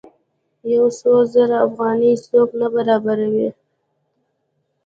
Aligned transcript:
یو 0.73 0.85
څو 0.99 1.11
زره 1.33 1.57
افغانۍ 1.67 2.13
څوک 2.25 2.49
نه 2.59 2.67
برابروي. 2.73 3.49